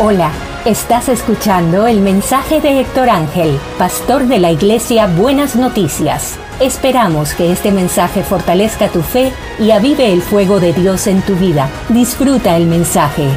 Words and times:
Hola, 0.00 0.32
estás 0.64 1.08
escuchando 1.08 1.88
el 1.88 2.00
mensaje 2.00 2.60
de 2.60 2.78
Héctor 2.80 3.10
Ángel, 3.10 3.58
pastor 3.78 4.28
de 4.28 4.38
la 4.38 4.52
iglesia 4.52 5.08
Buenas 5.08 5.56
Noticias. 5.56 6.38
Esperamos 6.60 7.34
que 7.34 7.50
este 7.50 7.72
mensaje 7.72 8.22
fortalezca 8.22 8.92
tu 8.92 9.02
fe 9.02 9.32
y 9.58 9.72
avive 9.72 10.12
el 10.12 10.22
fuego 10.22 10.60
de 10.60 10.72
Dios 10.72 11.08
en 11.08 11.20
tu 11.26 11.34
vida. 11.34 11.68
Disfruta 11.88 12.56
el 12.56 12.66
mensaje. 12.66 13.28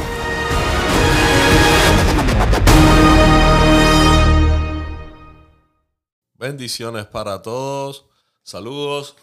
Bendiciones 6.35 7.07
para 7.07 7.41
todos. 7.41 8.05
Saludos. 8.43 9.15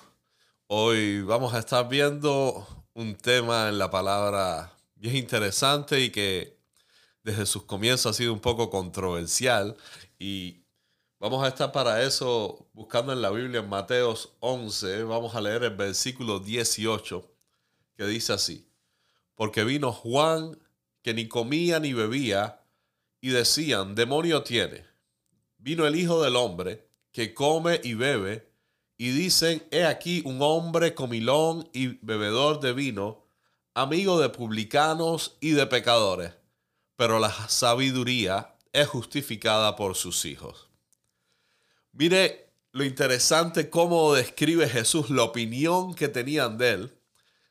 Hoy 0.66 1.22
vamos 1.22 1.54
a 1.54 1.60
estar 1.60 1.88
viendo 1.88 2.66
un 2.94 3.14
tema 3.14 3.68
en 3.68 3.78
la 3.78 3.92
palabra 3.92 4.72
bien 4.96 5.14
interesante 5.14 6.00
y 6.00 6.10
que 6.10 6.57
desde 7.28 7.44
sus 7.44 7.64
comienzos 7.64 8.06
ha 8.06 8.16
sido 8.16 8.32
un 8.32 8.40
poco 8.40 8.70
controversial 8.70 9.76
y 10.18 10.62
vamos 11.18 11.44
a 11.44 11.48
estar 11.48 11.72
para 11.72 12.02
eso 12.02 12.66
buscando 12.72 13.12
en 13.12 13.20
la 13.20 13.30
Biblia 13.30 13.60
en 13.60 13.68
Mateos 13.68 14.32
11, 14.40 15.02
vamos 15.02 15.34
a 15.34 15.42
leer 15.42 15.62
el 15.64 15.76
versículo 15.76 16.40
18 16.40 17.30
que 17.96 18.06
dice 18.06 18.32
así, 18.32 18.66
porque 19.34 19.62
vino 19.64 19.92
Juan 19.92 20.58
que 21.02 21.12
ni 21.12 21.28
comía 21.28 21.78
ni 21.80 21.92
bebía 21.92 22.62
y 23.20 23.28
decían, 23.28 23.94
demonio 23.94 24.42
tiene. 24.42 24.86
Vino 25.58 25.86
el 25.86 25.96
Hijo 25.96 26.22
del 26.22 26.34
Hombre 26.34 26.88
que 27.12 27.34
come 27.34 27.78
y 27.84 27.92
bebe 27.92 28.50
y 28.96 29.10
dicen, 29.10 29.62
he 29.70 29.84
aquí 29.84 30.22
un 30.24 30.40
hombre 30.40 30.94
comilón 30.94 31.68
y 31.74 31.98
bebedor 32.00 32.60
de 32.60 32.72
vino, 32.72 33.26
amigo 33.74 34.18
de 34.18 34.30
publicanos 34.30 35.36
y 35.40 35.50
de 35.50 35.66
pecadores 35.66 36.37
pero 36.98 37.20
la 37.20 37.30
sabiduría 37.48 38.56
es 38.72 38.88
justificada 38.88 39.76
por 39.76 39.94
sus 39.94 40.24
hijos. 40.24 40.68
Mire 41.92 42.50
lo 42.72 42.82
interesante 42.82 43.70
cómo 43.70 44.14
describe 44.14 44.68
Jesús 44.68 45.08
la 45.08 45.22
opinión 45.22 45.94
que 45.94 46.08
tenían 46.08 46.58
de 46.58 46.70
él 46.70 46.98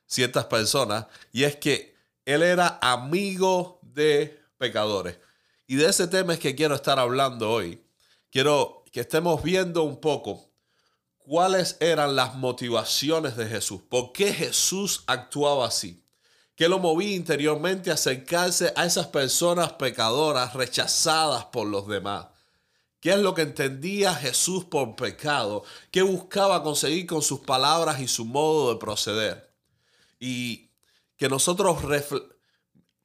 ciertas 0.05 0.45
personas, 0.45 1.05
y 1.31 1.45
es 1.45 1.55
que 1.55 1.95
él 2.25 2.44
era 2.44 2.77
amigo 2.81 3.80
de 3.83 4.38
pecadores. 4.58 5.17
Y 5.66 5.77
de 5.77 5.86
ese 5.86 6.09
tema 6.09 6.33
es 6.33 6.39
que 6.39 6.53
quiero 6.53 6.75
estar 6.75 6.99
hablando 6.99 7.49
hoy. 7.49 7.81
Quiero 8.30 8.83
que 8.91 8.99
estemos 8.99 9.41
viendo 9.41 9.83
un 9.83 10.02
poco 10.02 10.52
cuáles 11.19 11.77
eran 11.80 12.17
las 12.17 12.36
motivaciones 12.36 13.38
de 13.38 13.47
Jesús, 13.47 13.81
por 13.83 14.11
qué 14.11 14.33
Jesús 14.33 15.05
actuaba 15.08 15.67
así. 15.67 16.03
¿Qué 16.58 16.67
lo 16.67 16.80
movía 16.80 17.16
interiormente 17.16 17.91
a 17.91 17.94
acercarse 17.94 18.73
a 18.75 18.88
esas 18.88 19.05
personas 19.08 19.73
pecadoras 19.73 20.55
rechazadas 20.55 21.45
por 21.45 21.67
los 21.67 21.88
demás? 21.88 22.25
¿Qué 22.99 23.11
es 23.11 23.19
lo 23.19 23.36
que 23.36 23.44
entendía 23.44 24.16
Jesús 24.16 24.66
por 24.66 24.95
pecado? 24.95 25.64
¿Qué 25.91 26.02
buscaba 26.02 26.64
conseguir 26.64 27.05
con 27.05 27.22
sus 27.22 27.41
palabras 27.41 28.02
y 28.02 28.08
su 28.08 28.25
modo 28.25 28.73
de 28.73 28.80
proceder? 28.80 29.53
Y 30.19 30.72
que 31.16 31.30
nosotros 31.30 31.77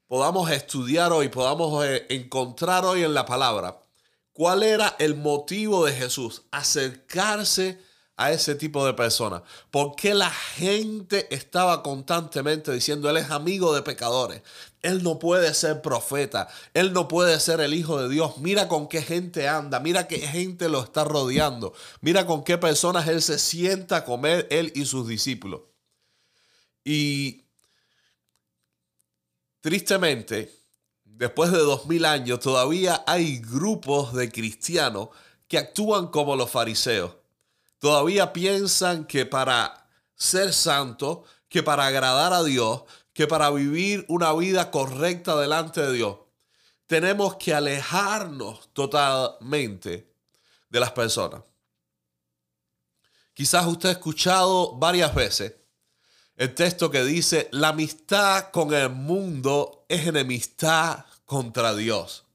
podamos 0.07 0.51
estudiar 0.51 1.13
hoy, 1.13 1.29
podamos 1.29 1.85
eh, 1.85 2.07
encontrar 2.09 2.87
hoy 2.87 3.03
en 3.03 3.13
la 3.13 3.27
palabra 3.27 3.83
cuál 4.33 4.63
era 4.63 4.97
el 4.99 5.15
motivo 5.15 5.85
de 5.85 5.93
Jesús, 5.93 6.45
acercarse 6.53 7.83
a 8.23 8.31
ese 8.31 8.55
tipo 8.55 8.87
de 8.87 8.95
personas? 8.95 9.43
¿Por 9.71 9.97
qué 9.97 10.15
la 10.15 10.31
gente 10.31 11.35
estaba 11.35 11.83
constantemente 11.83 12.73
diciendo, 12.73 13.11
Él 13.11 13.17
es 13.17 13.31
amigo 13.31 13.75
de 13.75 13.83
pecadores? 13.83 14.43
Él 14.81 15.03
no 15.03 15.19
puede 15.19 15.53
ser 15.55 15.83
profeta, 15.83 16.49
Él 16.73 16.93
no 16.93 17.09
puede 17.09 17.39
ser 17.41 17.61
el 17.61 17.75
Hijo 17.75 18.01
de 18.01 18.09
Dios. 18.09 18.39
Mira 18.39 18.69
con 18.69 18.89
qué 18.89 19.03
gente 19.03 19.49
anda, 19.49 19.81
mira 19.81 20.07
qué 20.07 20.21
gente 20.21 20.69
lo 20.69 20.83
está 20.83 21.05
rodeando, 21.05 21.75
mira 22.01 22.27
con 22.27 22.45
qué 22.45 22.59
personas 22.59 23.09
Él 23.09 23.23
se 23.23 23.39
sienta 23.39 23.99
a 23.99 24.05
comer, 24.05 24.47
Él 24.51 24.73
y 24.75 24.85
sus 24.85 25.09
discípulos. 25.09 25.63
Y 26.85 27.45
tristemente, 29.61 30.53
después 31.05 31.51
de 31.51 31.59
dos 31.59 31.87
mil 31.87 32.05
años, 32.05 32.39
todavía 32.41 33.03
hay 33.07 33.39
grupos 33.39 34.15
de 34.15 34.31
cristianos 34.31 35.09
que 35.49 35.59
actúan 35.59 36.07
como 36.09 36.37
los 36.37 36.51
fariseos 36.51 37.22
todavía 37.83 38.33
piensan 38.33 39.07
que 39.07 39.27
para 39.27 39.89
ser 40.15 40.53
santo, 40.53 41.25
que 41.49 41.65
para 41.65 41.87
agradar 41.87 42.33
a 42.33 42.45
Dios, 42.45 42.85
que 43.13 43.27
para 43.27 43.51
vivir 43.51 44.07
una 44.09 44.33
vida 44.35 44.71
correcta 44.71 45.35
delante 45.37 45.81
de 45.81 45.93
Dios, 45.93 46.19
tenemos 46.87 47.35
que 47.39 47.53
alejarnos 47.53 48.73
totalmente 48.73 50.15
de 50.71 50.79
las 50.79 50.93
personas. 50.93 51.43
Quizás 53.35 53.67
usted 53.67 53.89
ha 53.89 53.93
escuchado 53.93 54.77
varias 54.77 55.13
veces 55.13 55.57
el 56.37 56.55
texto 56.55 56.89
que 56.89 57.03
dice, 57.03 57.49
la 57.51 57.71
amistad 57.71 58.53
con 58.53 58.73
el 58.75 58.91
mundo 58.91 59.87
es 59.89 60.07
enemistad 60.07 61.05
contra 61.25 61.75
Dios. 61.75 62.27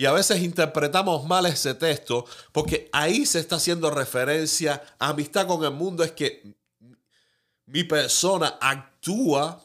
Y 0.00 0.06
a 0.06 0.12
veces 0.12 0.40
interpretamos 0.40 1.26
mal 1.26 1.44
ese 1.44 1.74
texto 1.74 2.24
porque 2.52 2.88
ahí 2.90 3.26
se 3.26 3.38
está 3.38 3.56
haciendo 3.56 3.90
referencia 3.90 4.82
a 4.98 5.10
amistad 5.10 5.46
con 5.46 5.62
el 5.62 5.72
mundo. 5.72 6.02
Es 6.02 6.12
que 6.12 6.54
mi 7.66 7.84
persona 7.84 8.56
actúa, 8.62 9.62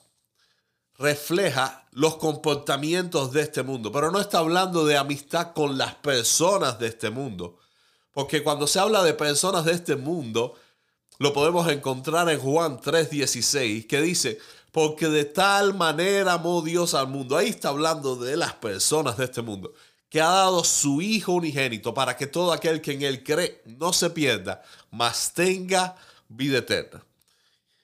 refleja 0.98 1.88
los 1.92 2.18
comportamientos 2.18 3.32
de 3.32 3.44
este 3.44 3.64
mundo. 3.64 3.94
Pero 3.94 4.12
no 4.12 4.20
está 4.20 4.40
hablando 4.40 4.86
de 4.86 4.98
amistad 4.98 5.54
con 5.54 5.78
las 5.78 5.96
personas 5.96 6.80
de 6.80 6.88
este 6.88 7.10
mundo. 7.10 7.58
Porque 8.12 8.44
cuando 8.44 8.68
se 8.68 8.80
habla 8.80 9.04
de 9.04 9.14
personas 9.14 9.64
de 9.64 9.72
este 9.72 9.96
mundo, 9.96 10.56
lo 11.18 11.32
podemos 11.32 11.66
encontrar 11.72 12.28
en 12.30 12.42
Juan 12.42 12.82
3:16, 12.82 13.88
que 13.88 14.02
dice, 14.02 14.40
porque 14.74 15.08
de 15.08 15.24
tal 15.24 15.76
manera 15.76 16.34
amó 16.34 16.62
Dios 16.62 16.94
al 16.94 17.08
mundo. 17.08 17.38
Ahí 17.38 17.48
está 17.48 17.70
hablando 17.70 18.18
de 18.18 18.36
las 18.36 18.52
personas 18.56 19.16
de 19.16 19.24
este 19.24 19.42
mundo 19.42 19.72
que 20.16 20.22
ha 20.22 20.30
dado 20.30 20.64
su 20.64 21.02
Hijo 21.02 21.34
unigénito 21.34 21.94
para 21.94 22.16
que 22.16 22.26
todo 22.26 22.54
aquel 22.54 22.80
que 22.80 22.94
en 22.94 23.02
Él 23.02 23.22
cree 23.22 23.62
no 23.66 23.92
se 23.92 24.10
pierda, 24.10 24.64
mas 24.90 25.34
tenga 25.34 25.98
vida 26.30 26.60
eterna. 26.60 27.04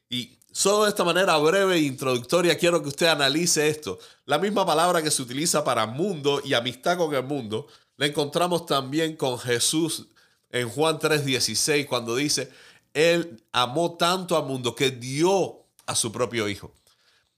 Y 0.10 0.38
solo 0.50 0.86
de 0.86 0.92
esta 0.92 1.04
manera 1.04 1.36
breve 1.40 1.76
e 1.76 1.80
introductoria 1.82 2.58
quiero 2.58 2.82
que 2.82 2.88
usted 2.88 3.08
analice 3.08 3.68
esto. 3.68 4.00
La 4.24 4.38
misma 4.40 4.66
palabra 4.66 5.02
que 5.02 5.12
se 5.12 5.22
utiliza 5.22 5.66
para 5.66 5.86
mundo 5.86 6.42
y 6.46 6.54
amistad 6.54 6.98
con 6.98 7.14
el 7.14 7.24
mundo, 7.24 7.68
la 7.98 8.06
encontramos 8.06 8.66
también 8.66 9.18
con 9.18 9.38
Jesús 9.38 10.08
en 10.52 10.70
Juan 10.70 11.00
3:16 11.00 11.86
cuando 11.86 12.16
dice, 12.16 12.50
Él 12.94 13.44
amó 13.52 13.98
tanto 13.98 14.38
al 14.38 14.46
mundo 14.46 14.74
que 14.74 14.92
dio 14.92 15.66
a 15.86 15.96
su 15.96 16.14
propio 16.14 16.48
Hijo. 16.48 16.72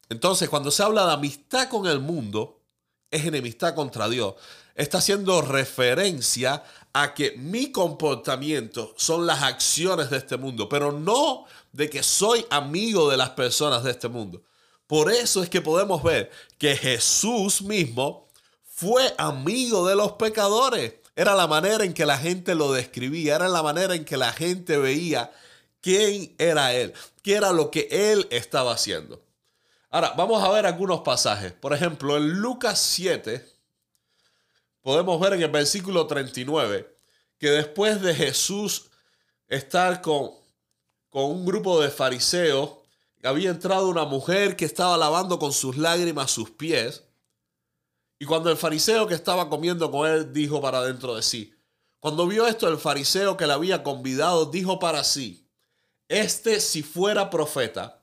Entonces, 0.10 0.50
cuando 0.50 0.70
se 0.70 0.84
habla 0.84 1.08
de 1.08 1.14
amistad 1.14 1.68
con 1.68 1.88
el 1.88 2.00
mundo, 2.00 2.60
es 3.14 3.26
enemistad 3.26 3.76
contra 3.76 4.10
Dios 4.10 4.36
está 4.76 5.00
haciendo 5.00 5.42
referencia 5.42 6.64
a 6.94 7.14
que 7.14 7.34
mi 7.38 7.72
comportamiento 7.72 8.94
son 8.98 9.26
las 9.26 9.44
acciones 9.44 10.10
de 10.10 10.18
este 10.18 10.38
mundo, 10.38 10.70
pero 10.70 10.92
no 10.92 11.46
de 11.72 11.90
que 11.90 12.04
soy 12.04 12.46
amigo 12.50 13.10
de 13.10 13.18
las 13.18 13.32
personas 13.32 13.84
de 13.84 13.92
este 13.92 14.08
mundo. 14.08 14.44
Por 14.88 15.12
eso 15.12 15.42
es 15.42 15.50
que 15.50 15.62
podemos 15.62 16.04
ver 16.04 16.30
que 16.58 16.76
Jesús 16.76 17.62
mismo 17.62 18.28
fue 18.64 19.14
amigo 19.18 19.88
de 19.88 19.96
los 19.96 20.14
pecadores. 20.14 20.96
Era 21.16 21.36
la 21.36 21.48
manera 21.48 21.84
en 21.84 21.94
que 21.94 22.06
la 22.06 22.18
gente 22.18 22.56
lo 22.56 22.72
describía, 22.72 23.36
era 23.36 23.48
la 23.48 23.64
manera 23.64 23.96
en 23.96 24.06
que 24.06 24.18
la 24.18 24.34
gente 24.34 24.78
veía 24.78 25.32
quién 25.82 26.36
era 26.38 26.74
Él, 26.74 26.94
qué 27.22 27.36
era 27.36 27.52
lo 27.52 27.72
que 27.72 27.88
Él 27.92 28.28
estaba 28.30 28.74
haciendo. 28.74 29.22
Ahora, 29.94 30.12
vamos 30.18 30.44
a 30.44 30.50
ver 30.50 30.66
algunos 30.66 31.02
pasajes. 31.02 31.54
Por 31.54 31.72
ejemplo, 31.72 32.18
en 32.18 32.42
Lucas 32.42 32.80
7, 32.80 33.48
podemos 34.82 35.22
ver 35.22 35.34
en 35.34 35.44
el 35.44 35.52
versículo 35.52 36.08
39 36.08 36.98
que 37.38 37.52
después 37.52 38.02
de 38.02 38.16
Jesús 38.16 38.90
estar 39.48 40.02
con, 40.02 40.32
con 41.12 41.26
un 41.26 41.46
grupo 41.46 41.80
de 41.80 41.92
fariseos, 41.92 42.72
había 43.24 43.52
entrado 43.52 43.88
una 43.88 44.06
mujer 44.06 44.56
que 44.56 44.66
estaba 44.66 44.98
lavando 44.98 45.38
con 45.38 45.54
sus 45.54 45.78
lágrimas 45.78 46.32
sus 46.32 46.50
pies. 46.50 47.04
Y 48.18 48.26
cuando 48.26 48.50
el 48.50 48.58
fariseo 48.58 49.06
que 49.06 49.14
estaba 49.14 49.48
comiendo 49.48 49.92
con 49.92 50.10
él 50.10 50.34
dijo 50.34 50.60
para 50.60 50.82
dentro 50.82 51.14
de 51.14 51.22
sí, 51.22 51.54
cuando 52.00 52.26
vio 52.26 52.48
esto 52.48 52.68
el 52.68 52.80
fariseo 52.80 53.38
que 53.38 53.46
le 53.46 53.54
había 53.54 53.84
convidado 53.84 54.48
dijo 54.48 54.80
para 54.80 55.04
sí, 55.04 55.48
este 56.08 56.60
si 56.62 56.82
fuera 56.82 57.30
profeta, 57.30 58.02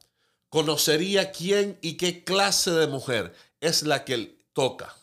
conocería 0.51 1.31
quién 1.33 1.79
y 1.81 1.97
qué 1.97 2.23
clase 2.25 2.73
de 2.73 2.89
mujer 2.89 3.35
es 3.61 3.85
la 3.85 4.05
que 4.05 4.37
toca, 4.53 4.95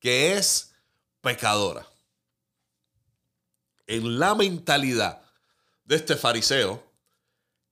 que 0.00 0.36
es 0.36 0.74
pecadora. 1.20 1.86
En 3.86 4.18
la 4.18 4.34
mentalidad 4.34 5.22
de 5.84 5.96
este 5.96 6.16
fariseo, 6.16 6.82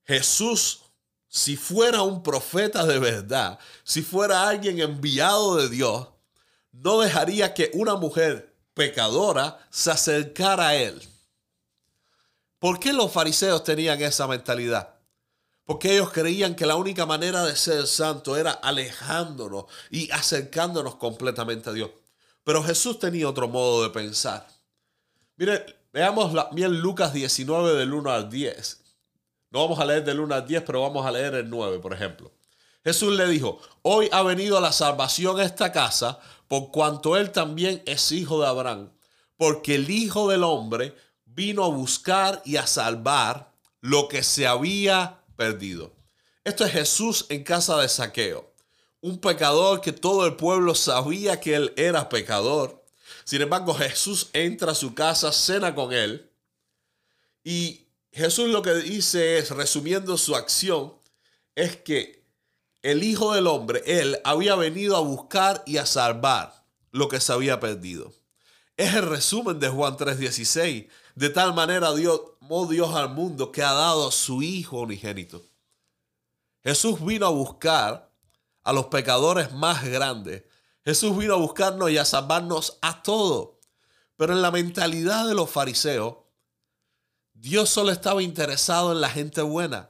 Jesús, 0.05 0.81
si 1.27 1.57
fuera 1.57 2.03
un 2.03 2.21
profeta 2.21 2.85
de 2.85 2.99
verdad, 2.99 3.57
si 3.83 4.03
fuera 4.03 4.47
alguien 4.47 4.79
enviado 4.79 5.55
de 5.55 5.69
Dios, 5.69 6.07
no 6.71 6.99
dejaría 6.99 7.55
que 7.55 7.71
una 7.73 7.95
mujer 7.95 8.55
pecadora 8.75 9.59
se 9.71 9.89
acercara 9.89 10.69
a 10.69 10.75
él. 10.75 11.01
¿Por 12.59 12.79
qué 12.79 12.93
los 12.93 13.11
fariseos 13.11 13.63
tenían 13.63 14.01
esa 14.01 14.27
mentalidad? 14.27 14.92
Porque 15.65 15.93
ellos 15.93 16.11
creían 16.11 16.55
que 16.55 16.65
la 16.65 16.75
única 16.75 17.05
manera 17.05 17.43
de 17.43 17.55
ser 17.55 17.87
santo 17.87 18.35
era 18.35 18.51
alejándonos 18.51 19.65
y 19.89 20.11
acercándonos 20.11 20.95
completamente 20.95 21.69
a 21.69 21.73
Dios. 21.73 21.91
Pero 22.43 22.63
Jesús 22.63 22.99
tenía 22.99 23.29
otro 23.29 23.47
modo 23.47 23.83
de 23.83 23.89
pensar. 23.89 24.47
Mire, 25.37 25.65
veamos 25.93 26.33
bien 26.51 26.79
Lucas 26.81 27.13
19 27.13 27.75
del 27.75 27.93
1 27.93 28.11
al 28.11 28.29
10. 28.29 28.81
No 29.51 29.61
vamos 29.61 29.79
a 29.79 29.85
leer 29.85 30.03
del 30.03 30.19
1 30.19 30.35
al 30.35 30.45
10, 30.45 30.63
pero 30.63 30.81
vamos 30.81 31.05
a 31.05 31.11
leer 31.11 31.35
el 31.35 31.49
9, 31.49 31.79
por 31.79 31.93
ejemplo. 31.93 32.31
Jesús 32.83 33.15
le 33.15 33.27
dijo, 33.27 33.59
hoy 33.81 34.09
ha 34.11 34.23
venido 34.23 34.59
la 34.59 34.73
salvación 34.73 35.39
a 35.39 35.45
esta 35.45 35.71
casa, 35.71 36.19
por 36.49 36.71
cuanto 36.71 37.15
él 37.15 37.31
también 37.31 37.81
es 37.85 38.11
hijo 38.11 38.41
de 38.41 38.47
Abraham, 38.47 38.91
porque 39.37 39.75
el 39.75 39.89
Hijo 39.89 40.29
del 40.29 40.43
Hombre 40.43 40.95
vino 41.25 41.63
a 41.63 41.69
buscar 41.69 42.41
y 42.43 42.57
a 42.57 42.67
salvar 42.67 43.53
lo 43.79 44.07
que 44.07 44.21
se 44.23 44.47
había 44.47 45.22
perdido. 45.43 45.93
Esto 46.45 46.63
es 46.63 46.71
Jesús 46.71 47.25
en 47.29 47.43
casa 47.43 47.77
de 47.81 47.89
saqueo, 47.89 48.53
un 49.01 49.19
pecador 49.19 49.81
que 49.81 49.91
todo 49.91 50.25
el 50.25 50.35
pueblo 50.37 50.73
sabía 50.73 51.41
que 51.41 51.55
él 51.55 51.73
era 51.75 52.07
pecador. 52.07 52.85
Sin 53.25 53.41
embargo, 53.41 53.73
Jesús 53.73 54.29
entra 54.31 54.71
a 54.71 54.75
su 54.75 54.93
casa, 54.93 55.33
cena 55.33 55.75
con 55.75 55.91
él, 55.91 56.31
y 57.43 57.87
Jesús 58.13 58.47
lo 58.49 58.61
que 58.61 58.73
dice 58.75 59.37
es, 59.37 59.51
resumiendo 59.51 60.17
su 60.17 60.35
acción, 60.35 60.93
es 61.55 61.75
que 61.75 62.23
el 62.81 63.03
Hijo 63.03 63.33
del 63.33 63.47
Hombre, 63.47 63.81
Él, 63.85 64.19
había 64.23 64.55
venido 64.55 64.95
a 64.95 65.01
buscar 65.01 65.63
y 65.65 65.77
a 65.77 65.85
salvar 65.85 66.65
lo 66.91 67.09
que 67.09 67.19
se 67.19 67.33
había 67.33 67.59
perdido. 67.59 68.13
Es 68.77 68.93
el 68.95 69.03
resumen 69.03 69.59
de 69.59 69.69
Juan 69.69 69.97
3:16. 69.97 70.87
De 71.15 71.29
tal 71.29 71.53
manera 71.53 71.93
Dios, 71.93 72.21
Dios 72.69 72.95
al 72.95 73.09
mundo 73.09 73.51
que 73.51 73.63
ha 73.63 73.73
dado 73.73 74.07
a 74.07 74.11
su 74.11 74.41
Hijo 74.41 74.81
unigénito. 74.81 75.41
Jesús 76.63 77.03
vino 77.03 77.25
a 77.25 77.29
buscar 77.29 78.09
a 78.63 78.73
los 78.73 78.85
pecadores 78.85 79.51
más 79.53 79.83
grandes. 79.83 80.43
Jesús 80.85 81.17
vino 81.17 81.33
a 81.33 81.37
buscarnos 81.37 81.89
y 81.91 81.97
a 81.97 82.05
salvarnos 82.05 82.77
a 82.81 83.01
todos. 83.01 83.49
Pero 84.15 84.33
en 84.33 84.41
la 84.41 84.51
mentalidad 84.51 85.27
de 85.27 85.33
los 85.33 85.49
fariseos, 85.49 86.17
Dios 87.33 87.69
solo 87.69 87.91
estaba 87.91 88.21
interesado 88.21 88.91
en 88.91 89.01
la 89.01 89.09
gente 89.09 89.41
buena. 89.41 89.89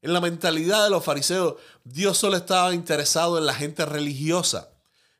En 0.00 0.12
la 0.12 0.20
mentalidad 0.20 0.84
de 0.84 0.90
los 0.90 1.04
fariseos, 1.04 1.56
Dios 1.84 2.18
solo 2.18 2.36
estaba 2.36 2.74
interesado 2.74 3.38
en 3.38 3.46
la 3.46 3.54
gente 3.54 3.84
religiosa. 3.84 4.70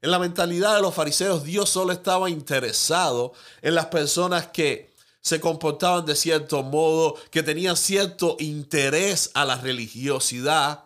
En 0.00 0.10
la 0.10 0.18
mentalidad 0.18 0.76
de 0.76 0.82
los 0.82 0.94
fariseos, 0.94 1.44
Dios 1.44 1.68
solo 1.68 1.92
estaba 1.92 2.30
interesado 2.30 3.32
en 3.62 3.74
las 3.74 3.86
personas 3.86 4.46
que 4.48 4.87
se 5.20 5.40
comportaban 5.40 6.06
de 6.06 6.16
cierto 6.16 6.62
modo, 6.62 7.16
que 7.30 7.42
tenían 7.42 7.76
cierto 7.76 8.36
interés 8.38 9.30
a 9.34 9.44
la 9.44 9.56
religiosidad, 9.56 10.84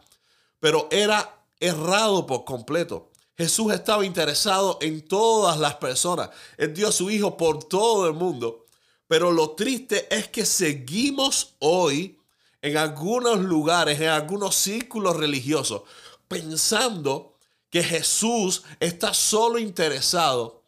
pero 0.61 0.89
era 0.91 1.45
errado 1.61 2.27
por 2.27 2.45
completo. 2.45 3.11
Jesús 3.37 3.73
estaba 3.73 4.05
interesado 4.05 4.79
en 4.81 5.03
todas 5.07 5.59
las 5.59 5.77
personas. 5.77 6.31
Él 6.59 6.75
dio 6.75 6.89
a 6.89 6.93
su 6.93 7.11
Hijo 7.11 7.37
por 7.37 7.65
todo 7.65 8.07
el 8.07 8.15
mundo. 8.15 8.67
Pero 9.09 9.31
lo 9.31 9.51
triste 9.51 10.07
es 10.15 10.29
que 10.29 10.47
seguimos 10.47 11.55
hoy 11.59 12.19
en 12.63 12.77
algunos 12.77 13.41
lugares, 13.41 14.01
en 14.01 14.09
algunos 14.09 14.55
círculos 14.55 15.17
religiosos, 15.17 15.83
pensando 16.29 17.35
que 17.69 17.83
Jesús 17.83 18.63
está 18.81 19.13
solo 19.13 19.59
interesado 19.59 20.63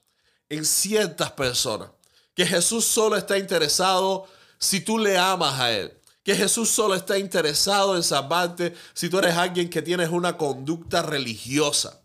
en 0.48 0.64
ciertas 0.64 1.32
personas, 1.32 1.90
que 2.34 2.44
Jesús 2.44 2.84
solo 2.84 3.16
está 3.16 3.38
interesado 3.38 4.26
si 4.58 4.80
tú 4.80 4.98
le 4.98 5.16
amas 5.16 5.60
a 5.60 5.72
Él, 5.72 5.92
que 6.22 6.34
Jesús 6.34 6.70
solo 6.70 6.94
está 6.94 7.18
interesado 7.18 7.96
en 7.96 8.02
salvarte 8.02 8.74
si 8.92 9.08
tú 9.08 9.18
eres 9.18 9.36
alguien 9.36 9.70
que 9.70 9.82
tienes 9.82 10.08
una 10.08 10.36
conducta 10.36 11.02
religiosa. 11.02 12.00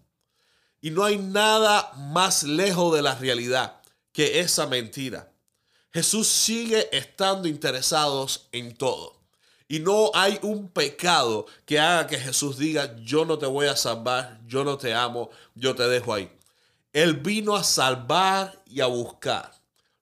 Y 0.81 0.91
no 0.91 1.03
hay 1.03 1.17
nada 1.17 1.91
más 1.95 2.43
lejos 2.43 2.93
de 2.95 3.01
la 3.01 3.15
realidad 3.15 3.81
que 4.11 4.39
esa 4.39 4.65
mentira. 4.67 5.31
Jesús 5.91 6.27
sigue 6.27 6.95
estando 6.95 7.47
interesado 7.47 8.27
en 8.51 8.75
todo. 8.75 9.19
Y 9.67 9.79
no 9.79 10.11
hay 10.13 10.39
un 10.41 10.69
pecado 10.69 11.45
que 11.65 11.79
haga 11.79 12.07
que 12.07 12.17
Jesús 12.17 12.57
diga, 12.57 12.95
yo 13.03 13.25
no 13.25 13.37
te 13.37 13.45
voy 13.45 13.67
a 13.67 13.75
salvar, 13.75 14.39
yo 14.47 14.63
no 14.63 14.77
te 14.77 14.93
amo, 14.93 15.29
yo 15.53 15.75
te 15.75 15.87
dejo 15.87 16.13
ahí. 16.13 16.31
Él 16.91 17.15
vino 17.15 17.55
a 17.55 17.63
salvar 17.63 18.61
y 18.65 18.81
a 18.81 18.87
buscar 18.87 19.58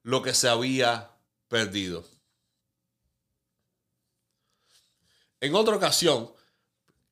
lo 0.07 0.21
que 0.21 0.33
se 0.33 0.48
había 0.48 1.12
perdido. 1.50 2.06
En 5.42 5.54
otra 5.54 5.75
ocasión, 5.75 6.31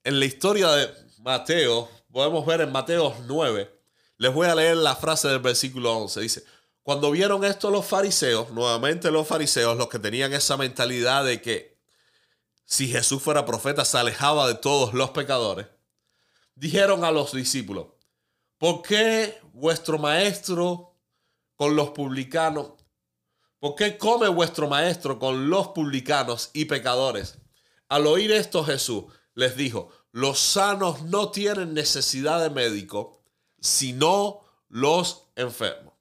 en 0.06 0.18
la 0.18 0.24
historia 0.24 0.70
de 0.72 0.94
Mateo, 1.18 1.90
podemos 2.10 2.46
ver 2.46 2.62
en 2.62 2.72
Mateo 2.72 3.14
9, 3.26 3.70
les 4.16 4.34
voy 4.34 4.48
a 4.48 4.56
leer 4.56 4.78
la 4.78 4.96
frase 4.96 5.28
del 5.28 5.40
versículo 5.40 5.92
11. 5.92 6.22
Dice, 6.22 6.46
cuando 6.84 7.12
vieron 7.12 7.44
esto 7.44 7.70
los 7.70 7.86
fariseos, 7.86 8.52
nuevamente 8.52 9.12
los 9.12 9.28
fariseos, 9.28 9.76
los 9.76 9.90
que 9.90 10.00
tenían 10.00 10.32
esa 10.32 10.56
mentalidad 10.56 11.26
de 11.26 11.42
que 11.42 11.78
si 12.64 12.88
Jesús 12.88 13.22
fuera 13.22 13.46
profeta, 13.46 13.84
se 13.84 13.98
alejaba 13.98 14.48
de 14.48 14.56
todos 14.56 14.94
los 14.94 15.10
pecadores. 15.10 15.68
Dijeron 16.56 17.04
a 17.04 17.12
los 17.12 17.34
discípulos, 17.34 17.88
¿por 18.58 18.82
qué 18.84 19.38
vuestro 19.52 19.98
maestro 19.98 20.96
con 21.58 21.76
los 21.76 21.90
publicanos? 21.90 22.85
¿Por 23.66 23.74
qué 23.74 23.98
come 23.98 24.28
vuestro 24.28 24.68
maestro 24.68 25.18
con 25.18 25.50
los 25.50 25.70
publicanos 25.70 26.52
y 26.54 26.66
pecadores? 26.66 27.40
Al 27.90 28.06
oír 28.06 28.32
esto 28.32 28.64
Jesús 28.64 29.06
les 29.34 29.58
dijo, 29.58 29.90
los 30.12 30.38
sanos 30.38 31.02
no 31.02 31.32
tienen 31.32 31.74
necesidad 31.74 32.44
de 32.44 32.52
médico, 32.52 33.24
sino 33.60 34.42
los 34.70 35.30
enfermos. 35.36 35.96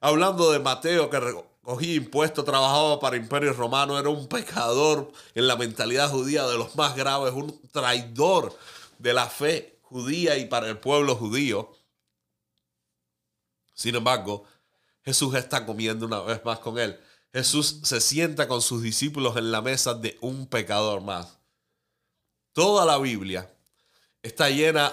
Hablando 0.00 0.50
de 0.50 0.58
Mateo 0.58 1.08
que 1.08 1.20
cogía 1.62 1.94
impuestos, 1.94 2.44
trabajaba 2.44 2.98
para 2.98 3.14
el 3.14 3.22
imperio 3.22 3.52
romano, 3.52 4.00
era 4.00 4.08
un 4.08 4.26
pecador 4.26 5.12
en 5.36 5.46
la 5.46 5.54
mentalidad 5.54 6.10
judía 6.10 6.44
de 6.48 6.58
los 6.58 6.74
más 6.74 6.96
graves, 6.96 7.32
un 7.34 7.56
traidor 7.70 8.52
de 8.98 9.14
la 9.14 9.28
fe 9.28 9.78
judía 9.82 10.38
y 10.38 10.46
para 10.46 10.68
el 10.68 10.80
pueblo 10.80 11.14
judío. 11.14 11.70
Sin 13.74 13.94
embargo, 13.94 14.42
Jesús 15.06 15.36
está 15.36 15.64
comiendo 15.64 16.04
una 16.04 16.20
vez 16.20 16.44
más 16.44 16.58
con 16.58 16.80
él. 16.80 16.98
Jesús 17.32 17.80
se 17.84 18.00
sienta 18.00 18.48
con 18.48 18.60
sus 18.60 18.82
discípulos 18.82 19.36
en 19.36 19.52
la 19.52 19.62
mesa 19.62 19.94
de 19.94 20.18
un 20.20 20.48
pecador 20.48 21.00
más. 21.00 21.38
Toda 22.52 22.84
la 22.84 22.98
Biblia 22.98 23.48
está 24.20 24.50
llena 24.50 24.92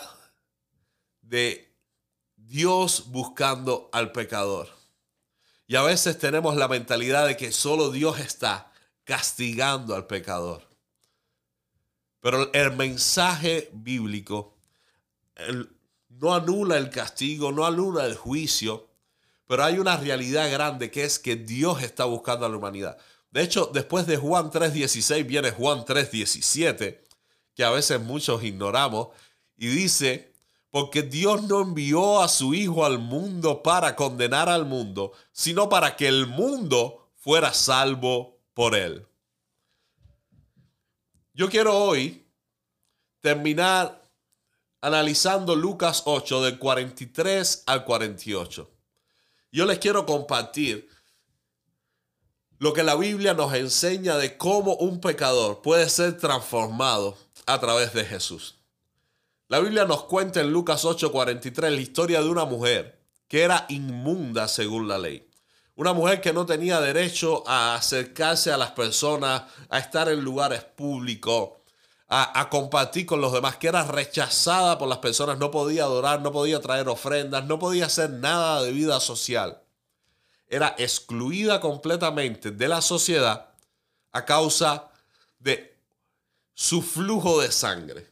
de 1.22 1.76
Dios 2.36 3.06
buscando 3.08 3.90
al 3.92 4.12
pecador. 4.12 4.70
Y 5.66 5.76
a 5.78 5.82
veces 5.82 6.20
tenemos 6.20 6.56
la 6.58 6.68
mentalidad 6.68 7.26
de 7.26 7.36
que 7.36 7.52
solo 7.52 7.90
Dios 7.90 8.20
está 8.20 8.72
castigando 9.06 9.96
al 9.96 10.06
pecador. 10.06 10.70
Pero 12.20 12.54
el 12.54 12.76
mensaje 12.76 13.72
bíblico 13.74 14.56
no 16.10 16.36
anula 16.36 16.78
el 16.78 16.92
castigo, 16.92 17.52
no 17.52 17.66
anula 17.66 18.06
el 18.06 18.16
juicio, 18.16 18.93
pero 19.48 19.64
hay 19.64 19.80
una 19.80 19.98
realidad 19.98 20.52
grande 20.52 20.92
que 20.92 21.04
es 21.04 21.20
que 21.20 21.36
Dios 21.36 21.82
está 21.84 22.06
buscando 22.06 22.46
a 22.46 22.50
la 22.50 22.58
humanidad. 22.58 22.98
De 23.32 23.42
hecho, 23.42 23.70
después 23.74 24.06
de 24.06 24.18
Juan 24.18 24.52
3.16 24.52 25.26
viene 25.26 25.52
Juan 25.52 25.86
3.17, 25.86 27.00
que 27.56 27.64
a 27.64 27.72
veces 27.72 28.00
muchos 28.00 28.44
ignoramos, 28.44 29.10
y 29.58 29.68
dice, 29.68 30.34
porque 30.70 31.04
Dios 31.04 31.44
no 31.44 31.62
envió 31.62 32.22
a 32.22 32.28
su 32.28 32.54
Hijo 32.54 32.86
al 32.86 33.00
mundo 33.00 33.62
para 33.62 33.96
condenar 33.96 34.50
al 34.50 34.66
mundo, 34.66 35.14
sino 35.32 35.70
para 35.70 35.96
que 35.96 36.08
el 36.08 36.28
mundo 36.28 37.12
fuera 37.16 37.54
salvo 37.54 38.40
por 38.54 38.76
él. 38.76 39.06
Yo 41.34 41.50
quiero 41.50 41.76
hoy 41.76 42.28
terminar 43.20 44.10
analizando 44.82 45.56
Lucas 45.56 46.04
8 46.06 46.44
del 46.44 46.60
43 46.60 47.64
al 47.66 47.86
48. 47.86 48.73
Yo 49.54 49.68
les 49.68 49.78
quiero 49.78 50.08
compartir 50.08 50.90
lo 52.58 52.74
que 52.74 52.82
la 52.82 52.96
Biblia 52.96 53.36
nos 53.36 53.54
enseña 53.54 54.18
de 54.18 54.36
cómo 54.36 54.76
un 54.78 55.00
pecador 55.00 55.62
puede 55.62 55.88
ser 55.90 56.18
transformado 56.18 57.16
a 57.46 57.60
través 57.60 57.94
de 57.94 58.04
Jesús. 58.04 58.56
La 59.50 59.60
Biblia 59.60 59.86
nos 59.86 60.06
cuenta 60.06 60.42
en 60.42 60.52
Lucas 60.52 60.84
8:43 60.86 61.70
la 61.70 61.82
historia 61.82 62.24
de 62.24 62.30
una 62.30 62.46
mujer 62.46 63.00
que 63.28 63.44
era 63.44 63.68
inmunda 63.70 64.48
según 64.48 64.88
la 64.88 64.98
ley. 64.98 65.30
Una 65.76 65.94
mujer 65.94 66.20
que 66.20 66.34
no 66.34 66.48
tenía 66.48 66.82
derecho 66.82 67.48
a 67.48 67.76
acercarse 67.76 68.52
a 68.52 68.58
las 68.58 68.72
personas, 68.72 69.44
a 69.70 69.78
estar 69.78 70.10
en 70.10 70.22
lugares 70.22 70.64
públicos, 70.64 71.50
a, 72.16 72.48
compartir 72.50 73.08
con 73.08 73.22
los 73.22 73.34
demás, 73.34 73.58
que 73.58 73.68
era 73.68 73.84
rechazada 73.86 74.78
por 74.78 74.88
las 74.88 75.00
personas, 75.00 75.40
no 75.40 75.50
podía 75.50 75.86
adorar, 75.86 76.22
no 76.22 76.32
podía 76.32 76.62
traer 76.62 76.88
ofrendas, 76.88 77.44
no 77.46 77.58
podía 77.58 77.88
hacer 77.88 78.12
nada 78.12 78.62
de 78.62 78.72
vida 78.72 79.00
social. 79.00 79.64
Era 80.48 80.76
excluida 80.78 81.60
completamente 81.60 82.52
de 82.52 82.68
la 82.68 82.82
sociedad 82.82 83.50
a 84.12 84.26
causa 84.26 84.92
de 85.40 85.76
su 86.54 86.84
flujo 86.84 87.42
de 87.42 87.52
sangre. 87.52 88.12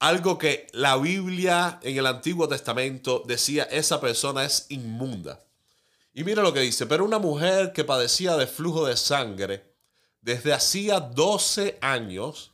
Algo 0.00 0.36
que 0.36 0.66
la 0.72 0.98
Biblia 0.98 1.78
en 1.82 1.96
el 1.96 2.06
Antiguo 2.06 2.46
Testamento 2.46 3.22
decía, 3.26 3.62
esa 3.64 4.02
persona 4.02 4.44
es 4.44 4.66
inmunda. 4.68 5.40
Y 6.12 6.24
mira 6.24 6.42
lo 6.42 6.52
que 6.52 6.60
dice, 6.60 6.84
pero 6.84 7.06
una 7.06 7.18
mujer 7.18 7.72
que 7.72 7.84
padecía 7.84 8.36
de 8.36 8.46
flujo 8.46 8.84
de 8.84 8.98
sangre 8.98 9.74
desde 10.20 10.52
hacía 10.52 11.00
12 11.00 11.78
años, 11.80 12.53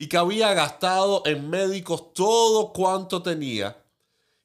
y 0.00 0.08
que 0.08 0.16
había 0.16 0.54
gastado 0.54 1.22
en 1.26 1.50
médicos 1.50 2.14
todo 2.14 2.72
cuanto 2.72 3.22
tenía 3.22 3.84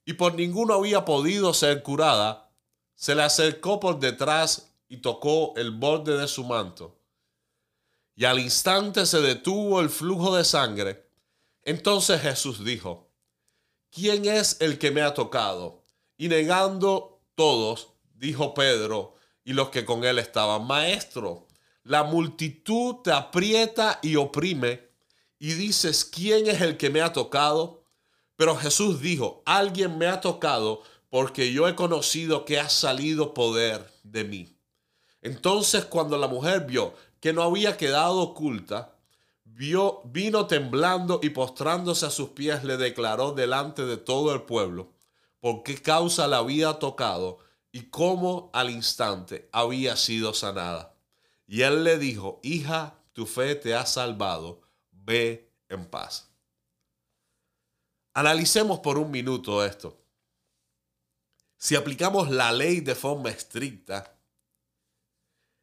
y 0.03 0.11
por 0.11 0.35
ninguno 0.35 0.73
había 0.73 1.05
podido 1.05 1.53
ser 1.53 1.81
curada, 1.81 2.51
se 2.93 3.15
le 3.15 3.23
acercó 3.23 3.79
por 3.79 3.97
detrás 3.97 4.73
y 4.89 4.97
tocó 4.97 5.53
el 5.55 5.71
borde 5.71 6.17
de 6.17 6.27
su 6.27 6.43
manto. 6.43 6.99
Y 8.17 8.25
al 8.25 8.39
instante 8.39 9.05
se 9.05 9.21
detuvo 9.21 9.79
el 9.79 9.89
flujo 9.89 10.35
de 10.35 10.43
sangre. 10.43 11.09
Entonces 11.63 12.21
Jesús 12.21 12.65
dijo, 12.65 13.07
¿quién 13.91 14.25
es 14.25 14.57
el 14.59 14.77
que 14.77 14.91
me 14.91 15.03
ha 15.03 15.13
tocado? 15.13 15.85
Y 16.17 16.27
negando 16.27 17.21
todos, 17.33 17.93
dijo 18.13 18.53
Pedro 18.53 19.15
y 19.45 19.53
los 19.53 19.69
que 19.69 19.85
con 19.85 20.03
él 20.03 20.19
estaban, 20.19 20.67
Maestro, 20.67 21.47
la 21.83 22.03
multitud 22.03 22.95
te 23.05 23.13
aprieta 23.13 23.99
y 24.01 24.17
oprime 24.17 24.84
y 25.45 25.53
dices, 25.53 26.05
¿quién 26.05 26.47
es 26.47 26.59
el 26.61 26.75
que 26.75 26.89
me 26.89 27.03
ha 27.03 27.13
tocado? 27.13 27.83
Pero 28.35 28.55
Jesús 28.55 28.99
dijo, 28.99 29.43
alguien 29.45 29.95
me 29.95 30.07
ha 30.07 30.19
tocado 30.19 30.81
porque 31.11 31.53
yo 31.53 31.67
he 31.67 31.75
conocido 31.75 32.45
que 32.45 32.59
ha 32.59 32.67
salido 32.67 33.35
poder 33.35 33.87
de 34.01 34.23
mí. 34.23 34.57
Entonces 35.21 35.85
cuando 35.85 36.17
la 36.17 36.27
mujer 36.27 36.65
vio 36.65 36.95
que 37.19 37.31
no 37.31 37.43
había 37.43 37.77
quedado 37.77 38.21
oculta, 38.21 38.95
vio, 39.43 40.01
vino 40.05 40.47
temblando 40.47 41.19
y 41.21 41.29
postrándose 41.29 42.07
a 42.07 42.09
sus 42.09 42.29
pies 42.29 42.63
le 42.63 42.77
declaró 42.77 43.33
delante 43.33 43.85
de 43.85 43.97
todo 43.97 44.33
el 44.33 44.41
pueblo 44.41 44.93
por 45.41 45.61
qué 45.61 45.79
causa 45.79 46.25
la 46.25 46.37
había 46.37 46.79
tocado 46.79 47.37
y 47.71 47.81
cómo 47.91 48.49
al 48.51 48.71
instante 48.71 49.47
había 49.51 49.95
sido 49.95 50.33
sanada. 50.33 50.95
Y 51.45 51.61
él 51.61 51.83
le 51.83 51.99
dijo, 51.99 52.39
hija, 52.41 52.95
tu 53.13 53.27
fe 53.27 53.53
te 53.53 53.75
ha 53.75 53.85
salvado 53.85 54.64
ve 55.05 55.51
en 55.69 55.85
paz. 55.85 56.29
Analicemos 58.13 58.79
por 58.79 58.97
un 58.97 59.11
minuto 59.11 59.63
esto. 59.63 60.01
Si 61.57 61.75
aplicamos 61.75 62.29
la 62.29 62.51
ley 62.51 62.79
de 62.79 62.95
forma 62.95 63.29
estricta, 63.29 64.17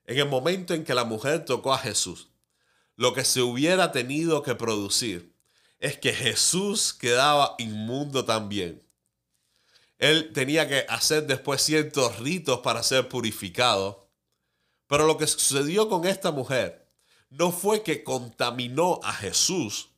en 0.04 0.18
el 0.18 0.28
momento 0.28 0.74
en 0.74 0.84
que 0.84 0.94
la 0.94 1.04
mujer 1.04 1.44
tocó 1.44 1.72
a 1.72 1.78
Jesús, 1.78 2.28
lo 2.96 3.14
que 3.14 3.24
se 3.24 3.40
hubiera 3.40 3.92
tenido 3.92 4.42
que 4.42 4.54
producir 4.54 5.34
es 5.78 5.98
que 5.98 6.12
Jesús 6.12 6.92
quedaba 6.92 7.54
inmundo 7.58 8.24
también. 8.24 8.86
Él 9.98 10.32
tenía 10.32 10.68
que 10.68 10.84
hacer 10.88 11.26
después 11.26 11.62
ciertos 11.62 12.18
ritos 12.18 12.60
para 12.60 12.82
ser 12.82 13.08
purificado. 13.08 14.10
Pero 14.88 15.06
lo 15.06 15.16
que 15.16 15.26
sucedió 15.26 15.88
con 15.88 16.06
esta 16.06 16.32
mujer 16.32 16.81
no 17.32 17.50
fue 17.50 17.82
que 17.82 18.04
contaminó 18.04 19.00
a 19.02 19.12
Jesús, 19.12 19.88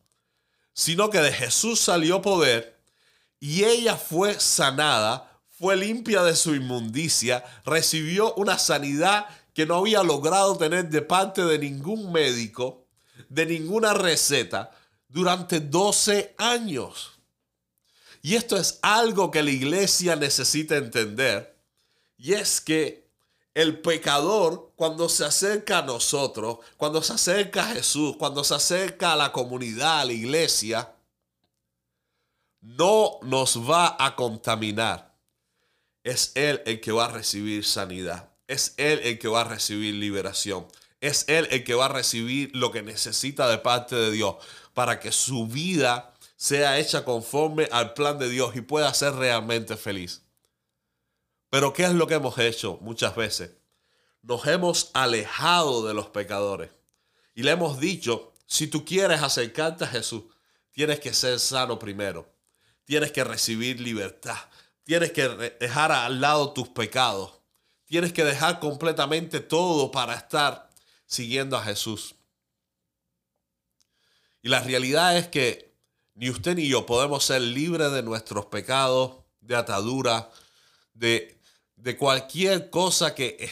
sino 0.73 1.09
que 1.09 1.19
de 1.19 1.33
Jesús 1.33 1.79
salió 1.79 2.21
poder 2.21 2.79
y 3.39 3.65
ella 3.65 3.97
fue 3.97 4.39
sanada, 4.39 5.41
fue 5.49 5.75
limpia 5.75 6.23
de 6.23 6.35
su 6.35 6.55
inmundicia, 6.55 7.43
recibió 7.65 8.33
una 8.35 8.57
sanidad 8.57 9.25
que 9.53 9.65
no 9.65 9.75
había 9.75 10.01
logrado 10.03 10.57
tener 10.57 10.89
de 10.89 11.01
parte 11.01 11.43
de 11.43 11.59
ningún 11.59 12.11
médico, 12.11 12.87
de 13.29 13.45
ninguna 13.45 13.93
receta, 13.93 14.71
durante 15.07 15.59
12 15.59 16.35
años. 16.37 17.19
Y 18.21 18.35
esto 18.35 18.57
es 18.57 18.79
algo 18.81 19.29
que 19.29 19.43
la 19.43 19.51
iglesia 19.51 20.15
necesita 20.15 20.77
entender, 20.77 21.57
y 22.17 22.33
es 22.33 22.59
que 22.59 23.04
el 23.55 23.79
pecador, 23.79 24.73
cuando 24.75 25.07
se 25.07 25.23
acerca 25.23 25.79
a 25.79 25.81
nosotros, 25.81 26.59
cuando 26.75 27.01
se 27.01 27.13
acerca 27.13 27.63
a 27.63 27.73
Jesús, 27.73 28.17
cuando 28.17 28.43
se 28.43 28.53
acerca 28.53 29.13
a 29.13 29.15
la 29.15 29.31
comunidad, 29.31 30.01
a 30.01 30.05
la 30.05 30.11
iglesia, 30.11 30.93
no 32.59 33.17
nos 33.21 33.57
va 33.57 33.95
a 33.97 34.15
contaminar. 34.15 35.15
Es 36.03 36.33
Él 36.35 36.61
el 36.65 36.81
que 36.81 36.91
va 36.91 37.05
a 37.05 37.11
recibir 37.11 37.63
sanidad. 37.63 38.29
Es 38.47 38.73
Él 38.75 38.99
el 39.03 39.17
que 39.19 39.29
va 39.29 39.41
a 39.41 39.45
recibir 39.45 39.95
liberación. 39.95 40.67
Es 40.99 41.23
Él 41.29 41.47
el 41.49 41.63
que 41.63 41.75
va 41.75 41.85
a 41.85 41.89
recibir 41.89 42.51
lo 42.53 42.71
que 42.71 42.83
necesita 42.83 43.47
de 43.47 43.57
parte 43.57 43.95
de 43.95 44.11
Dios 44.11 44.35
para 44.73 44.99
que 44.99 45.13
su 45.13 45.47
vida 45.47 46.13
sea 46.35 46.77
hecha 46.77 47.05
conforme 47.05 47.69
al 47.71 47.93
plan 47.93 48.19
de 48.19 48.27
Dios 48.27 48.53
y 48.57 48.61
pueda 48.61 48.93
ser 48.93 49.13
realmente 49.13 49.77
feliz. 49.77 50.24
Pero 51.55 51.71
¿qué 51.71 51.85
es 51.85 51.93
lo 51.93 52.05
que 52.05 52.15
hemos 52.15 52.37
hecho 52.37 52.79
muchas 52.81 53.15
veces? 53.15 53.51
Nos 54.21 54.45
hemos 54.45 54.91
alejado 54.93 55.87
de 55.87 55.93
los 55.93 56.07
pecadores 56.07 56.69
y 57.33 57.43
le 57.43 57.51
hemos 57.51 57.79
dicho, 57.79 58.33
si 58.45 58.67
tú 58.67 58.83
quieres 58.83 59.21
acercarte 59.21 59.85
a 59.85 59.87
Jesús, 59.87 60.23
tienes 60.71 60.99
que 60.99 61.13
ser 61.13 61.39
sano 61.39 61.79
primero, 61.79 62.29
tienes 62.83 63.13
que 63.13 63.23
recibir 63.23 63.79
libertad, 63.79 64.35
tienes 64.83 65.13
que 65.13 65.29
dejar 65.57 65.93
al 65.93 66.19
lado 66.19 66.51
tus 66.51 66.67
pecados, 66.67 67.39
tienes 67.85 68.11
que 68.11 68.25
dejar 68.25 68.59
completamente 68.59 69.39
todo 69.39 69.91
para 69.91 70.13
estar 70.13 70.69
siguiendo 71.05 71.55
a 71.55 71.63
Jesús. 71.63 72.15
Y 74.41 74.49
la 74.49 74.59
realidad 74.59 75.17
es 75.17 75.29
que 75.29 75.73
ni 76.15 76.29
usted 76.29 76.57
ni 76.57 76.67
yo 76.67 76.85
podemos 76.85 77.23
ser 77.23 77.39
libres 77.39 77.93
de 77.93 78.03
nuestros 78.03 78.47
pecados, 78.47 79.23
de 79.39 79.55
atadura, 79.55 80.29
de 80.93 81.34
de 81.75 81.97
cualquier 81.97 82.69
cosa 82.69 83.13
que, 83.15 83.51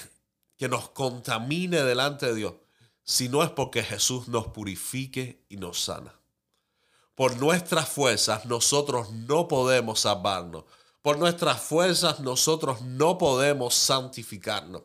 que 0.58 0.70
nos 0.70 0.89
contamine 0.89 1.84
delante 1.84 2.27
de 2.27 2.36
Dios, 2.36 2.53
si 3.03 3.30
no 3.30 3.44
es 3.44 3.50
porque 3.50 3.84
Jesús 3.84 4.27
nos 4.27 4.48
purifique 4.48 5.46
y 5.50 5.58
nos 5.58 5.82
sana. 5.82 6.20
Por 7.15 7.38
nuestras 7.38 7.89
fuerzas 7.89 8.46
nosotros 8.46 9.12
no 9.12 9.48
podemos 9.48 10.00
salvarnos. 10.01 10.63
Por 11.01 11.20
nuestras 11.20 11.62
fuerzas 11.62 12.22
nosotros 12.22 12.82
no 12.82 13.18
podemos 13.18 13.75
santificarnos. 13.75 14.82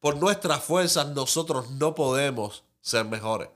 Por 0.00 0.16
nuestras 0.16 0.64
fuerzas 0.64 1.08
nosotros 1.08 1.70
no 1.70 1.94
podemos 1.94 2.64
ser 2.80 3.04
mejores. 3.04 3.50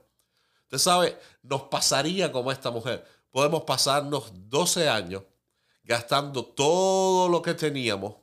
Usted 0.63 0.77
sabe, 0.77 1.19
nos 1.41 1.63
pasaría 1.63 2.31
como 2.31 2.51
esta 2.51 2.71
mujer. 2.71 3.05
Podemos 3.31 3.63
pasarnos 3.63 4.31
12 4.49 4.87
años 4.87 5.23
gastando 5.83 6.45
todo 6.45 7.27
lo 7.27 7.41
que 7.41 7.53
teníamos 7.53 8.15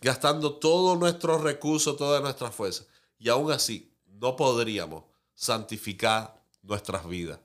gastando 0.00 0.54
todos 0.56 0.98
nuestros 0.98 1.42
recursos, 1.42 1.96
todas 1.96 2.22
nuestras 2.22 2.54
fuerzas. 2.54 2.86
Y 3.18 3.28
aún 3.28 3.50
así, 3.50 3.92
no 4.06 4.36
podríamos 4.36 5.04
santificar 5.34 6.42
nuestras 6.62 7.06
vidas. 7.08 7.38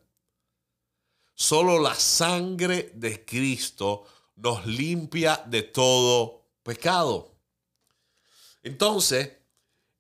Solo 1.36 1.80
la 1.80 1.96
sangre 1.96 2.92
de 2.94 3.26
Cristo 3.26 4.06
nos 4.36 4.66
limpia 4.66 5.44
de 5.46 5.64
todo 5.64 6.44
pecado. 6.64 7.36
Entonces, 8.62 9.32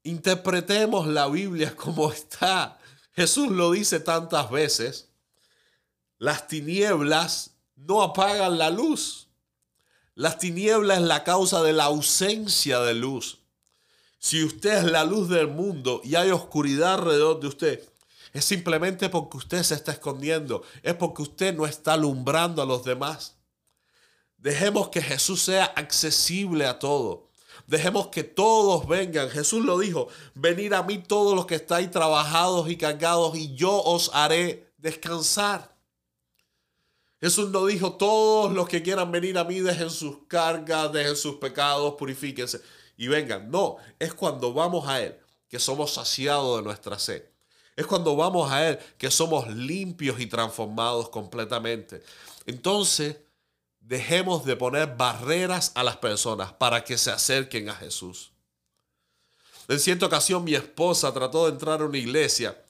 interpretemos 0.03 1.07
la 1.07 1.27
Biblia 1.27 1.75
como 1.75 2.11
está. 2.11 2.79
Jesús 3.13 3.49
lo 3.49 3.71
dice 3.71 3.99
tantas 3.99 4.49
veces. 4.49 5.09
Las 6.17 6.47
tinieblas 6.47 7.51
no 7.75 8.01
apagan 8.01 8.57
la 8.57 8.69
luz. 8.69 9.27
Las 10.15 10.37
tinieblas 10.37 10.99
es 10.99 11.03
la 11.05 11.23
causa 11.23 11.63
de 11.63 11.73
la 11.73 11.85
ausencia 11.85 12.79
de 12.81 12.93
luz. 12.93 13.39
Si 14.19 14.43
usted 14.43 14.77
es 14.77 14.83
la 14.83 15.03
luz 15.03 15.27
del 15.27 15.47
mundo 15.47 16.01
y 16.03 16.15
hay 16.15 16.29
oscuridad 16.29 16.93
alrededor 16.93 17.39
de 17.39 17.47
usted, 17.47 17.89
es 18.31 18.45
simplemente 18.45 19.09
porque 19.09 19.37
usted 19.37 19.63
se 19.63 19.73
está 19.73 19.91
escondiendo, 19.91 20.63
es 20.81 20.93
porque 20.93 21.23
usted 21.23 21.55
no 21.55 21.65
está 21.65 21.93
alumbrando 21.93 22.61
a 22.61 22.65
los 22.65 22.83
demás. 22.83 23.35
Dejemos 24.37 24.89
que 24.89 25.01
Jesús 25.01 25.41
sea 25.41 25.65
accesible 25.65 26.65
a 26.67 26.77
todos. 26.77 27.21
Dejemos 27.65 28.07
que 28.07 28.23
todos 28.23 28.87
vengan. 28.87 29.29
Jesús 29.29 29.65
lo 29.65 29.79
dijo, 29.79 30.09
venid 30.35 30.73
a 30.73 30.83
mí 30.83 30.99
todos 30.99 31.35
los 31.35 31.45
que 31.45 31.55
estáis 31.55 31.89
trabajados 31.89 32.69
y 32.69 32.77
cargados 32.77 33.35
y 33.35 33.55
yo 33.55 33.81
os 33.81 34.11
haré 34.13 34.73
descansar. 34.77 35.72
Jesús 37.23 37.51
no 37.51 37.65
dijo, 37.65 37.93
todos 37.93 38.51
los 38.51 38.67
que 38.67 38.83
quieran 38.83 39.09
venir 39.09 39.37
a 39.37 39.45
mí 39.45 39.61
dejen 39.61 39.89
sus 39.89 40.27
cargas, 40.27 40.91
dejen 40.91 41.15
sus 41.15 41.35
pecados, 41.35 41.93
purifíquense 41.93 42.59
y 42.97 43.07
vengan. 43.07 43.49
No, 43.49 43.77
es 43.97 44.13
cuando 44.13 44.51
vamos 44.51 44.85
a 44.89 45.01
Él 45.01 45.17
que 45.47 45.57
somos 45.57 45.93
saciados 45.93 46.57
de 46.57 46.63
nuestra 46.63 46.99
sed. 46.99 47.23
Es 47.77 47.85
cuando 47.85 48.17
vamos 48.17 48.51
a 48.51 48.67
Él 48.67 48.79
que 48.97 49.09
somos 49.09 49.47
limpios 49.47 50.19
y 50.19 50.25
transformados 50.25 51.07
completamente. 51.07 52.03
Entonces, 52.45 53.15
dejemos 53.79 54.43
de 54.43 54.57
poner 54.57 54.93
barreras 54.97 55.71
a 55.75 55.83
las 55.85 55.95
personas 55.95 56.51
para 56.51 56.83
que 56.83 56.97
se 56.97 57.09
acerquen 57.09 57.69
a 57.69 57.75
Jesús. 57.75 58.33
En 59.69 59.79
cierta 59.79 60.07
ocasión 60.07 60.43
mi 60.43 60.55
esposa 60.55 61.13
trató 61.13 61.45
de 61.45 61.53
entrar 61.53 61.79
a 61.79 61.85
una 61.85 61.97
iglesia 61.97 62.61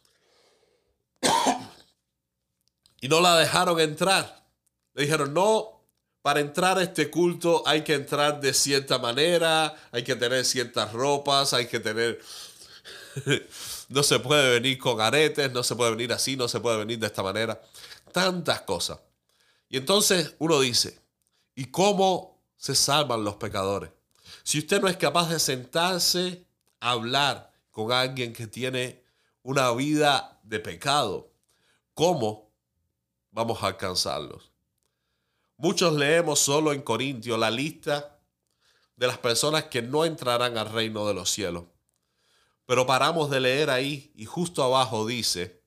y 3.01 3.07
no 3.07 3.19
la 3.19 3.35
dejaron 3.35 3.79
entrar. 3.79 4.42
Le 4.93 5.03
dijeron, 5.03 5.33
no, 5.33 5.81
para 6.21 6.39
entrar 6.39 6.77
a 6.77 6.83
este 6.83 7.11
culto 7.11 7.63
hay 7.65 7.83
que 7.83 7.93
entrar 7.93 8.39
de 8.39 8.53
cierta 8.53 8.97
manera, 8.97 9.75
hay 9.91 10.03
que 10.03 10.15
tener 10.15 10.45
ciertas 10.45 10.93
ropas, 10.93 11.53
hay 11.53 11.67
que 11.67 11.79
tener... 11.79 12.21
no 13.89 14.03
se 14.03 14.19
puede 14.19 14.53
venir 14.53 14.77
con 14.79 15.01
aretes, 15.01 15.51
no 15.51 15.63
se 15.63 15.75
puede 15.75 15.91
venir 15.91 16.13
así, 16.13 16.35
no 16.37 16.47
se 16.47 16.59
puede 16.59 16.77
venir 16.77 16.99
de 16.99 17.07
esta 17.07 17.23
manera. 17.23 17.61
Tantas 18.11 18.61
cosas. 18.61 18.99
Y 19.67 19.77
entonces 19.77 20.35
uno 20.39 20.59
dice, 20.61 20.99
¿y 21.55 21.65
cómo 21.65 22.41
se 22.55 22.73
salvan 22.73 23.23
los 23.23 23.35
pecadores? 23.35 23.91
Si 24.43 24.59
usted 24.59 24.81
no 24.81 24.87
es 24.87 24.97
capaz 24.97 25.29
de 25.29 25.39
sentarse 25.39 26.45
a 26.79 26.91
hablar 26.91 27.51
con 27.69 27.91
alguien 27.91 28.33
que 28.33 28.47
tiene 28.47 29.03
una 29.41 29.71
vida 29.73 30.39
de 30.43 30.59
pecado, 30.59 31.31
¿cómo 31.93 32.49
vamos 33.31 33.61
a 33.61 33.67
alcanzarlos? 33.67 34.52
Muchos 35.63 35.93
leemos 35.93 36.39
solo 36.39 36.73
en 36.73 36.81
Corintio 36.81 37.37
la 37.37 37.49
lista 37.49 38.19
de 38.97 39.07
las 39.07 39.17
personas 39.17 39.63
que 39.63 39.81
no 39.81 40.03
entrarán 40.03 40.57
al 40.57 40.69
reino 40.69 41.07
de 41.07 41.13
los 41.13 41.29
cielos. 41.29 41.63
Pero 42.65 42.85
paramos 42.85 43.29
de 43.29 43.39
leer 43.39 43.69
ahí 43.69 44.11
y 44.13 44.25
justo 44.25 44.61
abajo 44.61 45.05
dice, 45.05 45.63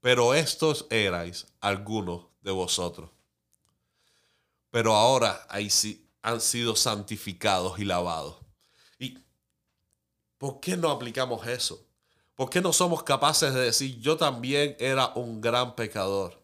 pero 0.00 0.32
estos 0.32 0.86
erais 0.88 1.46
algunos 1.60 2.28
de 2.40 2.52
vosotros. 2.52 3.10
Pero 4.70 4.94
ahora 4.94 5.46
han 6.22 6.40
sido 6.40 6.74
santificados 6.74 7.78
y 7.78 7.84
lavados. 7.84 8.36
¿Y 8.98 9.18
por 10.38 10.60
qué 10.60 10.78
no 10.78 10.90
aplicamos 10.90 11.46
eso? 11.46 11.86
¿Por 12.34 12.48
qué 12.48 12.62
no 12.62 12.72
somos 12.72 13.02
capaces 13.02 13.52
de 13.52 13.60
decir, 13.60 14.00
yo 14.00 14.16
también 14.16 14.74
era 14.78 15.08
un 15.08 15.42
gran 15.42 15.76
pecador? 15.76 16.43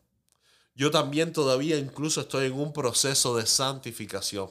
Yo 0.80 0.90
también 0.90 1.34
todavía 1.34 1.76
incluso 1.76 2.22
estoy 2.22 2.46
en 2.46 2.54
un 2.54 2.72
proceso 2.72 3.36
de 3.36 3.44
santificación. 3.44 4.50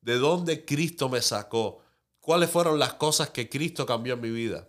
¿De 0.00 0.18
dónde 0.18 0.64
Cristo 0.64 1.08
me 1.08 1.22
sacó? 1.22 1.84
¿Cuáles 2.18 2.50
fueron 2.50 2.80
las 2.80 2.94
cosas 2.94 3.30
que 3.30 3.48
Cristo 3.48 3.86
cambió 3.86 4.14
en 4.14 4.22
mi 4.22 4.30
vida? 4.30 4.68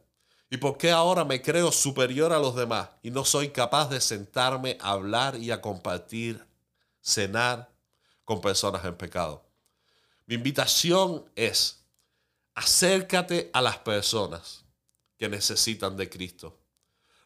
¿Y 0.52 0.58
por 0.58 0.78
qué 0.78 0.92
ahora 0.92 1.26
me 1.26 1.42
creo 1.42 1.72
superior 1.72 2.32
a 2.32 2.38
los 2.38 2.56
demás 2.56 2.90
y 3.02 3.10
no 3.10 3.26
soy 3.26 3.50
capaz 3.50 3.90
de 3.90 4.00
sentarme 4.00 4.78
a 4.82 4.92
hablar 4.92 5.36
y 5.36 5.50
a 5.50 5.62
compartir, 5.62 6.46
cenar 7.02 7.74
con 8.24 8.40
personas 8.40 8.86
en 8.86 8.96
pecado? 8.96 9.44
Mi 10.28 10.36
invitación 10.36 11.26
es, 11.36 11.84
acércate 12.54 13.50
a 13.52 13.64
las 13.64 13.80
personas 13.80 14.64
que 15.18 15.28
necesitan 15.28 15.98
de 15.98 16.08
Cristo. 16.08 16.56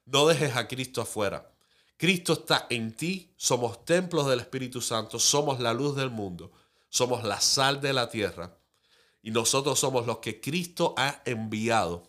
No 0.06 0.26
dejes 0.26 0.56
a 0.56 0.70
Cristo 0.70 1.02
afuera. 1.02 1.52
Cristo 1.98 2.34
está 2.34 2.68
en 2.70 2.94
ti, 2.94 3.34
somos 3.38 3.86
templos 3.86 4.28
del 4.28 4.42
Espíritu 4.42 4.82
Santo, 4.82 5.18
somos 5.18 5.60
la 5.60 5.74
luz 5.74 5.96
del 5.96 6.10
mundo, 6.10 6.52
somos 6.90 7.24
la 7.24 7.40
sal 7.40 7.80
de 7.80 7.94
la 7.94 8.10
tierra 8.10 8.58
y 9.22 9.32
nosotros 9.32 9.80
somos 9.80 10.06
los 10.06 10.20
que 10.20 10.42
Cristo 10.42 10.94
ha 10.98 11.22
enviado 11.26 12.08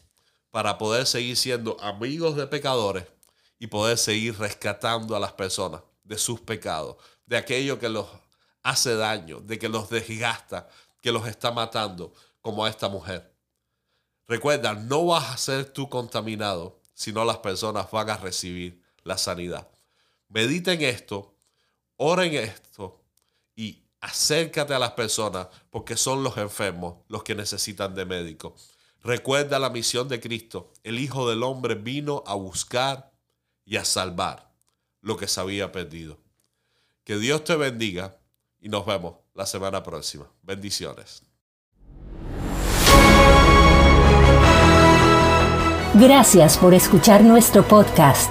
para 0.51 0.77
poder 0.77 1.07
seguir 1.07 1.37
siendo 1.37 1.81
amigos 1.81 2.35
de 2.37 2.47
pecadores 2.47 3.05
y 3.59 3.69
poder 3.69 3.97
seguir 3.97 4.39
rescatando 4.39 5.15
a 5.15 5.21
las 5.21 5.33
personas 5.33 5.83
de 6.03 6.19
sus 6.19 6.41
pecados, 6.41 6.97
de 7.27 7.37
aquello 7.37 7.79
que 7.79 7.89
los 7.89 8.07
hace 8.63 8.97
daño, 8.97 9.41
de 9.41 9.59
que 9.59 9.69
los 9.69 9.89
desgasta, 9.89 10.69
que 11.01 11.13
los 11.13 11.27
está 11.29 11.53
matando, 11.53 12.13
como 12.41 12.65
a 12.65 12.69
esta 12.69 12.89
mujer. 12.89 13.33
Recuerda, 14.27 14.75
no 14.75 15.07
vas 15.07 15.33
a 15.33 15.37
ser 15.37 15.67
tú 15.67 15.89
contaminado, 15.89 16.81
sino 16.95 17.25
las 17.25 17.39
personas 17.39 17.91
van 17.91 18.11
a 18.11 18.17
recibir 18.17 18.83
la 19.05 19.17
sanidad. 19.17 19.69
Medita 20.29 20.73
en 20.73 20.83
esto, 20.83 21.35
ora 21.97 22.25
en 22.25 22.35
esto 22.35 23.01
y 23.55 23.83
acércate 24.01 24.75
a 24.75 24.79
las 24.79 24.93
personas 24.93 25.49
porque 25.71 25.97
son 25.97 26.23
los 26.23 26.37
enfermos 26.37 26.97
los 27.09 27.23
que 27.23 27.35
necesitan 27.35 27.95
de 27.95 28.05
médico. 28.05 28.57
Recuerda 29.03 29.59
la 29.59 29.71
misión 29.71 30.09
de 30.09 30.21
Cristo. 30.21 30.73
El 30.83 30.99
Hijo 30.99 31.29
del 31.29 31.43
Hombre 31.45 31.77
vino 31.77 32.25
a 32.27 32.35
buscar 32.35 33.13
y 33.65 33.77
a 33.77 33.85
salvar 33.85 34.53
lo 35.01 35.17
que 35.17 35.29
se 35.29 35.41
había 35.41 35.71
perdido. 35.71 36.19
Que 37.05 37.17
Dios 37.17 37.45
te 37.45 37.55
bendiga 37.55 38.19
y 38.59 38.69
nos 38.69 38.85
vemos 38.85 39.15
la 39.35 39.47
semana 39.47 39.83
próxima. 39.83 40.29
Bendiciones. 40.43 41.23
Gracias 45.95 46.59
por 46.59 46.75
escuchar 46.75 47.23
nuestro 47.23 47.67
podcast. 47.67 48.31